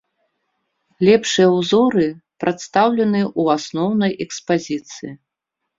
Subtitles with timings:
[1.09, 2.07] Лепшыя ўзоры
[2.45, 5.11] прадстаўлены ў асноўнай экспазіцыі.